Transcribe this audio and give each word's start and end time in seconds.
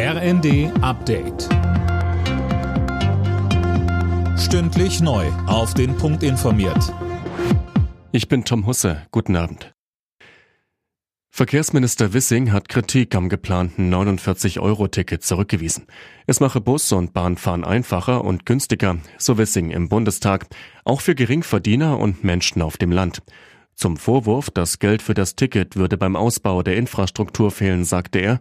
RND 0.00 0.70
Update. 0.80 1.48
Stündlich 4.38 5.00
neu. 5.00 5.26
Auf 5.48 5.74
den 5.74 5.96
Punkt 5.96 6.22
informiert. 6.22 6.94
Ich 8.12 8.28
bin 8.28 8.44
Tom 8.44 8.64
Husse. 8.66 9.02
Guten 9.10 9.34
Abend. 9.34 9.74
Verkehrsminister 11.30 12.12
Wissing 12.12 12.52
hat 12.52 12.68
Kritik 12.68 13.16
am 13.16 13.28
geplanten 13.28 13.92
49-Euro-Ticket 13.92 15.24
zurückgewiesen. 15.24 15.86
Es 16.28 16.38
mache 16.38 16.60
Bus- 16.60 16.92
und 16.92 17.12
Bahnfahren 17.12 17.64
einfacher 17.64 18.22
und 18.22 18.46
günstiger, 18.46 18.98
so 19.18 19.36
Wissing 19.36 19.72
im 19.72 19.88
Bundestag, 19.88 20.46
auch 20.84 21.00
für 21.00 21.16
Geringverdiener 21.16 21.98
und 21.98 22.22
Menschen 22.22 22.62
auf 22.62 22.76
dem 22.76 22.92
Land. 22.92 23.20
Zum 23.74 23.96
Vorwurf, 23.96 24.48
das 24.52 24.78
Geld 24.78 25.02
für 25.02 25.14
das 25.14 25.34
Ticket 25.34 25.74
würde 25.74 25.98
beim 25.98 26.14
Ausbau 26.14 26.62
der 26.62 26.76
Infrastruktur 26.76 27.50
fehlen, 27.50 27.84
sagte 27.84 28.20
er, 28.20 28.40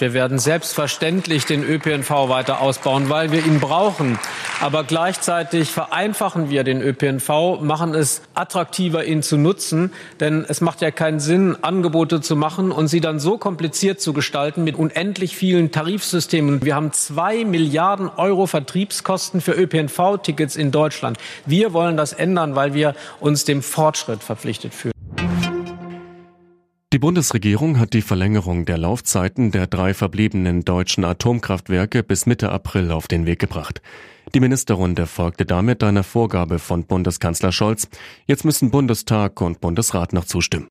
wir 0.00 0.12
werden 0.12 0.38
selbstverständlich 0.38 1.46
den 1.46 1.62
ÖPNV 1.62 2.28
weiter 2.28 2.60
ausbauen, 2.60 3.08
weil 3.08 3.32
wir 3.32 3.44
ihn 3.44 3.60
brauchen. 3.60 4.18
Aber 4.60 4.84
gleichzeitig 4.84 5.70
vereinfachen 5.70 6.50
wir 6.50 6.64
den 6.64 6.82
ÖPNV, 6.82 7.60
machen 7.60 7.94
es 7.94 8.22
attraktiver, 8.34 9.04
ihn 9.04 9.22
zu 9.22 9.36
nutzen. 9.36 9.92
Denn 10.20 10.44
es 10.48 10.60
macht 10.60 10.80
ja 10.80 10.90
keinen 10.90 11.20
Sinn, 11.20 11.56
Angebote 11.62 12.20
zu 12.20 12.36
machen 12.36 12.72
und 12.72 12.88
sie 12.88 13.00
dann 13.00 13.20
so 13.20 13.38
kompliziert 13.38 14.00
zu 14.00 14.12
gestalten 14.12 14.64
mit 14.64 14.76
unendlich 14.76 15.36
vielen 15.36 15.72
Tarifsystemen. 15.72 16.64
Wir 16.64 16.74
haben 16.74 16.92
zwei 16.92 17.44
Milliarden 17.44 18.08
Euro 18.08 18.46
Vertriebskosten 18.46 19.40
für 19.40 19.52
ÖPNV-Tickets 19.52 20.56
in 20.56 20.70
Deutschland. 20.70 21.18
Wir 21.44 21.72
wollen 21.72 21.96
das 21.96 22.12
ändern, 22.12 22.54
weil 22.54 22.74
wir 22.74 22.94
uns 23.20 23.44
dem 23.44 23.62
Fortschritt 23.62 24.22
verpflichtet 24.22 24.74
fühlen. 24.74 24.95
Die 27.06 27.08
Bundesregierung 27.08 27.78
hat 27.78 27.92
die 27.92 28.02
Verlängerung 28.02 28.64
der 28.64 28.78
Laufzeiten 28.78 29.52
der 29.52 29.68
drei 29.68 29.94
verbliebenen 29.94 30.64
deutschen 30.64 31.04
Atomkraftwerke 31.04 32.02
bis 32.02 32.26
Mitte 32.26 32.50
April 32.50 32.90
auf 32.90 33.06
den 33.06 33.26
Weg 33.26 33.38
gebracht. 33.38 33.80
Die 34.34 34.40
Ministerrunde 34.40 35.06
folgte 35.06 35.46
damit 35.46 35.84
einer 35.84 36.02
Vorgabe 36.02 36.58
von 36.58 36.84
Bundeskanzler 36.84 37.52
Scholz. 37.52 37.88
Jetzt 38.26 38.44
müssen 38.44 38.72
Bundestag 38.72 39.40
und 39.40 39.60
Bundesrat 39.60 40.12
noch 40.14 40.24
zustimmen. 40.24 40.66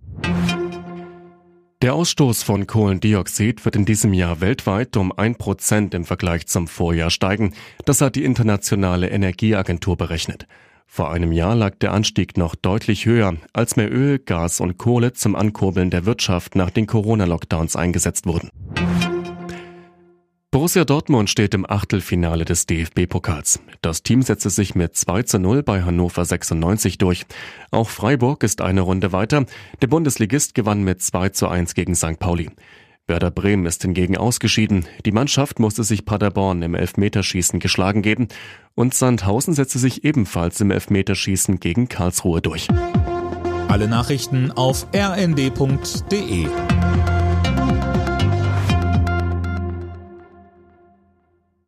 Der 1.81 1.93
Ausstoß 1.93 2.43
von 2.43 2.67
Kohlendioxid 2.67 3.63
wird 3.63 3.77
in 3.77 3.85
diesem 3.85 4.13
Jahr 4.13 4.41
weltweit 4.41 4.97
um 4.97 5.17
ein 5.17 5.35
Prozent 5.35 5.93
im 5.93 6.03
Vergleich 6.03 6.47
zum 6.47 6.67
Vorjahr 6.67 7.11
steigen. 7.11 7.53
Das 7.85 8.01
hat 8.01 8.17
die 8.17 8.25
Internationale 8.25 9.09
Energieagentur 9.09 9.95
berechnet. 9.95 10.47
Vor 10.87 11.11
einem 11.11 11.31
Jahr 11.31 11.55
lag 11.55 11.75
der 11.79 11.91
Anstieg 11.91 12.37
noch 12.37 12.55
deutlich 12.55 13.05
höher, 13.05 13.35
als 13.53 13.75
mehr 13.75 13.91
Öl, 13.91 14.19
Gas 14.19 14.59
und 14.59 14.77
Kohle 14.77 15.13
zum 15.13 15.35
Ankurbeln 15.35 15.89
der 15.89 16.05
Wirtschaft 16.05 16.55
nach 16.55 16.69
den 16.69 16.87
Corona-Lockdowns 16.87 17.75
eingesetzt 17.75 18.25
wurden. 18.25 18.49
Borussia 20.55 20.85
Dortmund 20.85 21.29
steht 21.29 21.53
im 21.53 21.69
Achtelfinale 21.69 22.45
des 22.45 22.65
DFB-Pokals. 22.65 23.59
Das 23.81 24.03
Team 24.03 24.21
setzte 24.21 24.49
sich 24.49 24.73
mit 24.73 24.95
2 24.95 25.23
zu 25.23 25.37
0 25.37 25.63
bei 25.63 25.83
Hannover 25.83 26.23
96 26.23 26.97
durch. 26.97 27.25
Auch 27.71 27.89
Freiburg 27.89 28.41
ist 28.41 28.61
eine 28.61 28.79
Runde 28.79 29.11
weiter. 29.11 29.47
Der 29.81 29.87
Bundesligist 29.87 30.55
gewann 30.55 30.83
mit 30.83 31.01
2 31.01 31.27
zu 31.29 31.49
1 31.49 31.73
gegen 31.73 31.93
St. 31.93 32.19
Pauli. 32.19 32.51
Werder 33.07 33.29
Bremen 33.29 33.67
ist 33.67 33.83
hingegen 33.83 34.17
ausgeschieden. 34.17 34.87
Die 35.05 35.11
Mannschaft 35.11 35.59
musste 35.59 35.83
sich 35.83 36.05
Paderborn 36.05 36.63
im 36.63 36.73
Elfmeterschießen 36.73 37.59
geschlagen 37.59 38.01
geben 38.01 38.29
und 38.73 38.95
Sandhausen 38.95 39.53
setzte 39.53 39.77
sich 39.77 40.03
ebenfalls 40.03 40.59
im 40.59 40.71
Elfmeterschießen 40.71 41.59
gegen 41.59 41.87
Karlsruhe 41.87 42.41
durch. 42.41 42.67
Alle 43.67 43.87
Nachrichten 43.87 44.51
auf 44.51 44.87
rnd.de 44.95 46.47